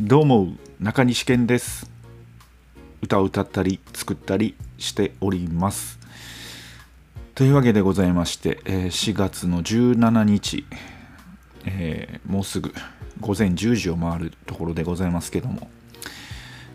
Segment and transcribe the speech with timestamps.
[0.00, 0.48] どうも
[0.80, 1.88] 中西健です。
[3.00, 6.00] 歌を歌ったり作ったりしております。
[7.36, 10.66] というわけでございまして、えー4月の17日、
[11.64, 12.74] えーもうすぐ
[13.20, 15.70] 午前10時を回るところでございますけども。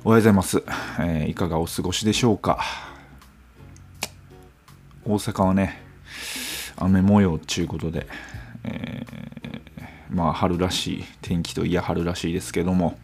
[0.05, 0.63] おはようございます、
[0.99, 2.63] えーいかがお過ごしでしょうか。
[5.03, 5.81] 大阪はね
[6.77, 8.07] 雨模様ということで、
[8.63, 12.97] えーまあ春らしい天気といや春らしいですけども。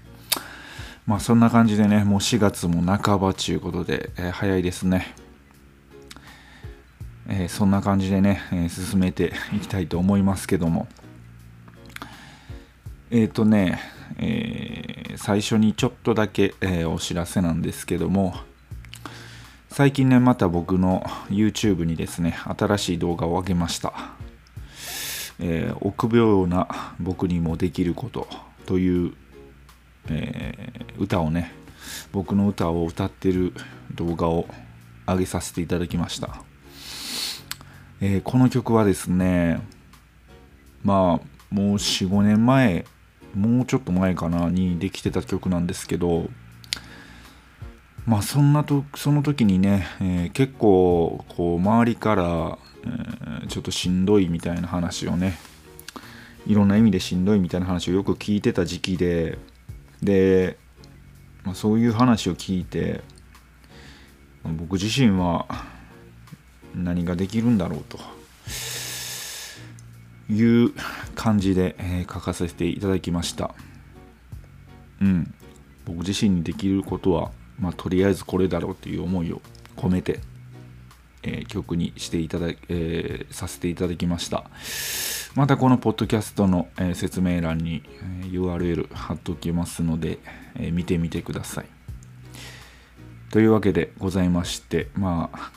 [1.06, 5.14] まあそんな感じでねもう4月も半ばということで、えー早いですね、
[7.28, 10.88] えーそんな感じでね、えー進めていきたいと思いますけども。
[13.12, 13.80] えっ、とね、
[14.18, 18.36] え最初にちょっとだけ、えお知らせなんですけども
[19.70, 23.94] 最近ねまた僕の YouTube にですね新しい動画を上げました、
[25.40, 28.28] え臆病な僕にもできること
[28.66, 29.14] という、
[30.10, 31.52] えー歌をね
[32.14, 33.54] 僕の歌を歌ってる
[33.94, 34.48] 動画を
[35.06, 36.42] 上げさせていただきました、
[38.00, 39.62] えーこの曲はですね
[40.84, 42.86] まあもう45年前
[43.34, 46.30] もうちょっと前かなにできてた曲なんですけど
[48.06, 55.38] まあそんなとその時にね、えー結構こう周りから、えーちょっとしんどいみたいな話をね
[56.48, 59.38] いろんな意味でしんどいみたいな話をよく聞いてた時期で
[60.02, 60.58] で、
[61.44, 63.02] まあ、そういう話を聞いて
[64.44, 65.48] まあ僕自身は
[66.76, 68.00] 何ができるんだろうと
[70.32, 70.74] いう
[71.16, 73.54] 感じで、えー書かせていただきました。
[75.02, 75.34] うん。
[75.86, 79.42] 僕自身にできることは、まあ、とりあえずこれだろうという思いを
[79.76, 80.20] 込めて、
[81.26, 84.46] えー曲にしていただ、えーさせていただきました。
[85.36, 87.84] またこのポッドキャストの、えー説明欄に、
[88.24, 90.20] え URL 貼っておきますので、
[90.56, 91.66] え見てみてください。
[93.32, 95.52] というわけでございましてまあ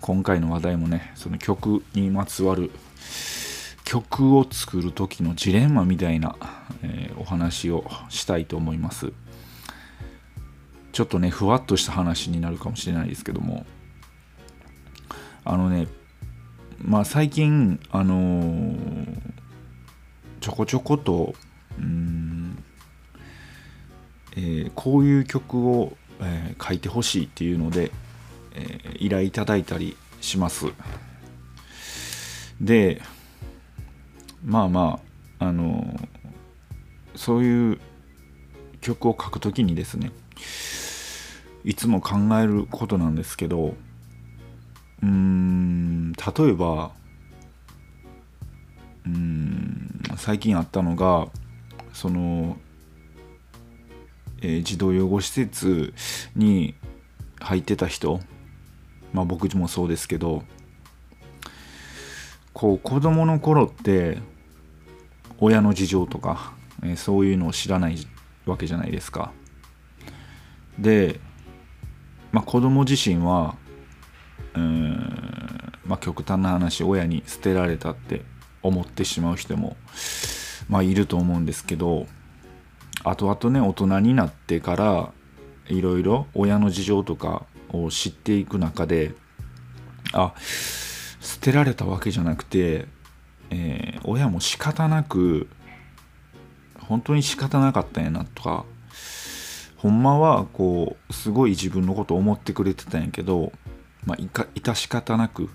[0.00, 2.70] 今回の話題もねその曲にまつわる
[3.84, 6.36] 曲を作る時のジレンマみたいな、
[6.82, 9.12] えお話をしたいと思います。
[10.92, 13.64] ちょっとねふわっとした話になるかもしれないですけども
[15.50, 15.88] あのね
[16.80, 19.20] まあ最近あのー
[20.40, 21.34] ちょこちょこと
[21.76, 22.62] うーん、
[24.36, 27.90] えーこういう曲を、えー書いてほしいっていうので、
[28.54, 30.66] えー依頼いただいたりします。
[32.60, 33.02] で
[34.44, 35.00] まあま
[35.40, 35.98] ああの
[37.16, 37.80] そういう
[38.80, 40.12] 曲を書くときにですね
[41.64, 43.74] いつも考えることなんですけど
[45.02, 46.18] うん例
[46.48, 46.90] えば
[49.06, 51.28] うん最近あったのが
[51.92, 52.58] その、
[54.42, 55.94] えー児童養護施設
[56.36, 56.74] に
[57.40, 58.20] 入ってた人
[59.12, 60.44] まあ僕もそうですけど
[62.52, 64.18] こう子供の頃って
[65.38, 67.96] 親の事情とか、えーそういうのを知らない
[68.44, 69.32] わけじゃないですか。
[70.78, 71.20] で、
[72.32, 73.56] まあ、子供自身は
[74.54, 74.89] うん、
[76.00, 78.22] 極端な話親に捨てられたって
[78.62, 79.76] 思ってしまう人も、
[80.68, 82.06] まあ、いると思うんですけど
[83.04, 85.12] 後々ね大人になってから
[85.68, 89.14] いろいろ親の事情とかを知っていく中で
[90.12, 92.86] あ捨てられたわけじゃなくて、
[93.50, 95.48] えー親も仕方なく
[96.80, 98.64] 本当に仕方なかったんやなとか
[99.76, 103.52] ほんまはこうすごい自分のこと思ってくれてたんやけど、
[104.04, 105.48] まあ、いか致し方なく、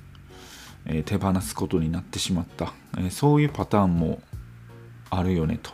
[0.86, 4.22] え手放すことになってしまった、えそういうパターンも
[5.10, 5.72] あるよねと。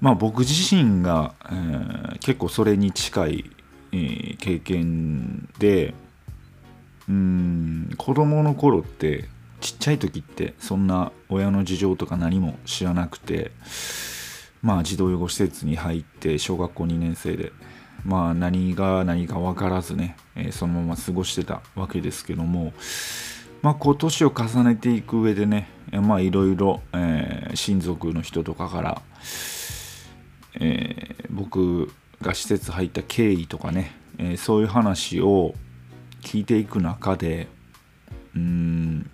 [0.00, 3.50] まあ僕自身が、えー結構それに近い、
[3.92, 5.94] えー経験で
[7.08, 9.28] うん子供の頃って
[9.60, 13.50] ちっちゃい時ってそんな親の事情とか何も知らなくて
[14.62, 17.52] まあ児童養護施設に入って小学校2年生で
[18.04, 22.72] まあ何が何か分からずね、えーそのまま過ごしてたわけですけども
[23.62, 29.02] まあこう年を重ねていく上でねまあいろいろ、え親族の人とかから、
[30.54, 35.54] えー僕が施設入った経緯とかね、えーそういう話を
[36.22, 37.48] 聞いていく中で
[38.34, 39.10] うん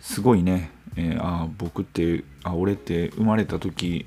[0.00, 4.06] すごいね、えーあ僕ってあ俺って生まれた時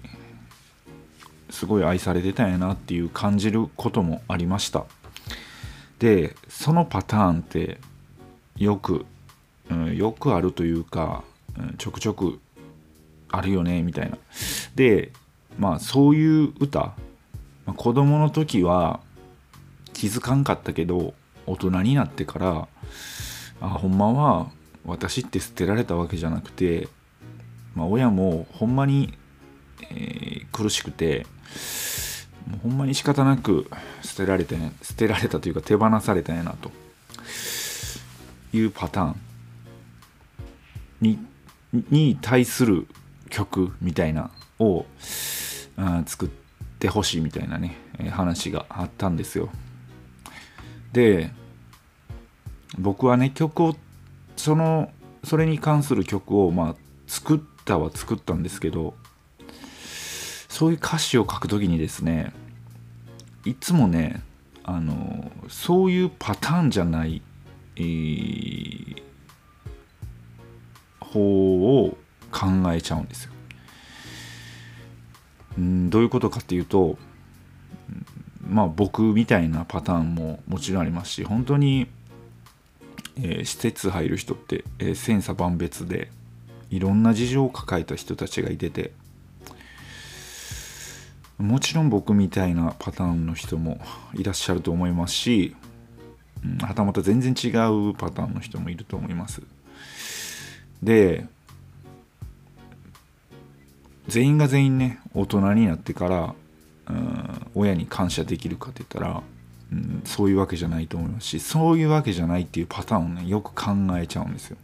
[1.50, 4.86] すごい愛されてたんやなっていう感じることもありました。
[6.00, 7.80] でそのパターンって
[8.58, 9.06] よく、
[9.70, 11.24] うん、よくあるというか、
[11.58, 12.40] うんちょくちょく
[13.30, 14.18] あるよねみたいな。
[14.76, 15.12] で
[15.58, 16.94] まあそういう歌、ま
[17.68, 19.00] あ、子供の時は
[19.94, 21.14] 気づかんかったけど
[21.46, 22.68] 大人になってから
[23.60, 24.52] あほんまは
[24.86, 26.88] 私って捨てられたわけじゃなくて、
[27.76, 29.14] まあ、親もほんまに、
[29.92, 31.26] えー、苦しくて
[32.48, 33.70] もうほんまに仕方なく
[34.04, 36.72] 捨てられて、ね、捨てられたというか手放されたんやなと。
[38.58, 39.16] いうパターン
[41.02, 41.20] に
[41.92, 42.88] に対する
[43.30, 44.86] 曲みたいなを、
[45.78, 46.30] うん、作っ
[46.80, 47.78] てほしいみたいなね
[48.12, 49.50] 話があったんですよ。
[50.94, 51.32] で
[52.78, 53.76] 僕はね曲を
[54.36, 54.92] その
[55.24, 56.76] それに関する曲をまあ
[57.08, 58.96] 作ったは作ったんですけど
[60.48, 62.34] そういう歌詞を書くときにですね
[63.46, 64.24] いつもね
[64.64, 67.22] あのそういうパターンじゃない、
[67.78, 69.02] えー、
[71.00, 71.98] 方を
[72.32, 73.32] 考えちゃうんですよ。
[75.60, 76.98] んどういうことかっていうと
[78.48, 81.88] まあ僕みたいなパターンももちろんありますし本当に、
[83.18, 86.10] えー、施設入る人って、えー、千差万別で
[86.70, 88.92] いろんな事情を抱えた人たちがいてて
[91.38, 93.80] もちろん僕みたいなパターンの人も
[94.16, 95.56] いらっしゃると思いますし、
[96.44, 99.42] うん、はたまた全然違うパターンの人もいると思います
[100.84, 101.26] で
[104.08, 106.36] 全員が全員ね大人になってから
[106.90, 109.24] うん親に感謝できるかって言ったら、
[109.72, 114.58] うん、そういうわけじゃないと思いますしそういうわけじゃないっていうパターンをねよく考えちゃうんですよ。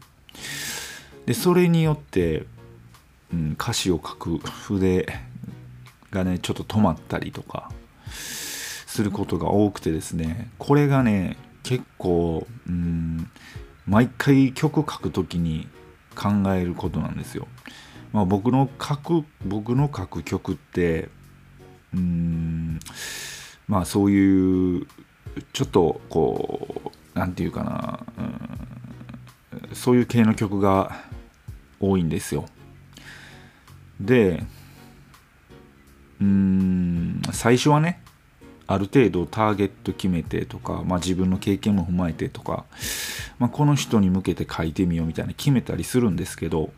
[1.25, 2.45] でそれによって、
[3.33, 5.07] うん、歌詞を書く筆
[6.11, 7.71] がねちょっと止まったりとか
[8.07, 13.29] することが多くてですねこれがね結構、うん、
[13.87, 15.67] 毎回曲書く時に
[16.15, 17.47] 考えることなんですよ。
[18.11, 21.09] まあ、僕の書く僕の書く曲って
[21.93, 22.79] うん
[23.67, 24.87] まあそういう
[25.51, 30.95] ちょっとこう何て言うかなうんそういう系の曲が
[31.79, 32.45] 多いんですよ。
[33.99, 34.43] で
[36.21, 38.02] うん最初はね
[38.67, 42.65] ある程度ターゲット決めてとか、まあ、自分の経験も踏まえてとか、
[43.39, 46.71] まあ、この人に向けて書いてみようみたいな決めたりするんですけど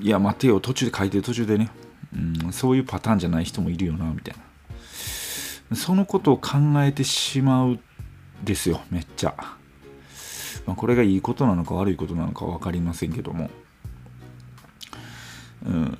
[0.00, 1.70] いや待てよ途中で書いてる途中でね、
[2.14, 4.34] うん、そういうパターンじゃない人もいるよなみたい
[5.70, 5.76] な。
[5.76, 7.78] そのことを考えてしまう
[8.42, 9.34] ですよめっちゃ、
[10.66, 13.50] まあ、これがいいことなのか悪いことなのか分かりませんけども。
[15.64, 15.98] うん、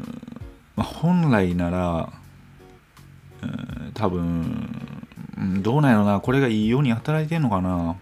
[0.74, 2.12] まあ、本来なら、
[3.94, 7.96] 多分どうなんやろなこれがいいように働いてんのかな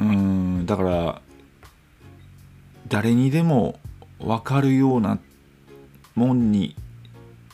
[0.00, 1.22] うんだから
[2.88, 3.78] 誰にでも
[4.18, 5.18] 分かるような
[6.14, 6.76] もんに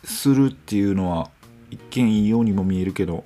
[0.04, 1.30] するっていうのは
[1.70, 3.24] 一見いいようにも見えるけど、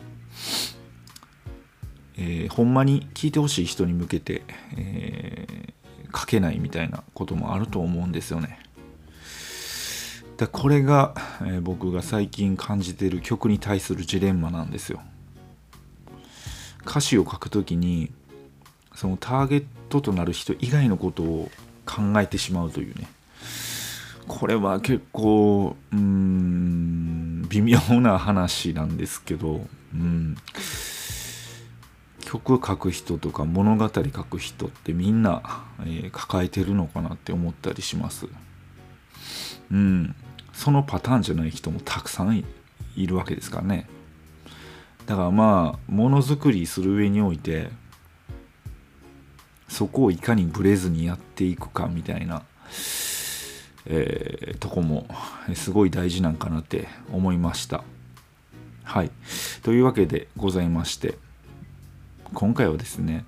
[2.17, 4.43] えー、ほんまに聞いてほしい人に向けて、
[4.77, 8.61] えー、書けないみたいなこともあると思うんですよね。
[10.37, 11.15] だこれが、
[11.47, 15.01] え、僕が最近感じてる曲に対するジレンマなんですよ。
[16.87, 18.13] 歌詞を書くときに
[18.95, 21.51] そのターゲットとなる人以外のことを
[21.87, 23.09] 考えてしまうというね
[24.29, 30.37] これは結構うん微妙な話なんですけど、うん、
[32.25, 38.27] 曲書く人とか物語書く人ってみんな、えー、抱えてるのかなって思ったりします。
[39.71, 40.15] うん、
[40.55, 42.45] そのパターンじゃない人もたくさん
[42.97, 43.89] いるわけですからね。
[45.07, 47.69] だからまあものづくりする上において
[49.69, 52.45] そこをいかにブレずにやっていくかみたいな、
[53.87, 55.07] えー、とこも
[55.55, 57.83] すごい大事なんかなって思いました。
[58.85, 59.11] はい。
[59.63, 61.19] というわけでございまして、
[62.33, 63.25] 今回はですね、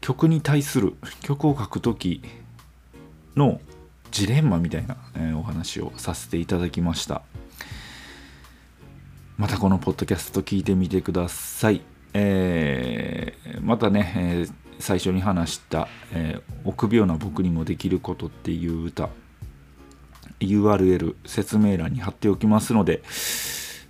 [0.00, 2.22] 曲に対する曲を書く時
[3.36, 3.60] の
[4.10, 7.22] ジレンマみたいな、え、お話をさせていただきました。
[9.36, 11.82] またこのポッドキャスト聞いてみてください。
[12.14, 19.08] えー、またね、えー最初に話した、えー、臆病な僕にもできることっていう歌
[20.40, 23.02] URL 説明欄に貼っておきますので、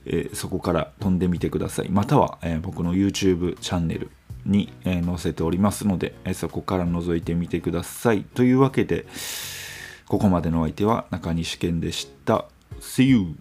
[0.06, 4.10] え、そこから飛んでみてくださいまたは、え、僕の YouTube チャンネル
[4.46, 9.04] に、え載せておりますので、えそこから覗いてみてくださいというわけで
[10.08, 12.46] ここまでのお相手は中西健でした
[12.80, 13.36] See you!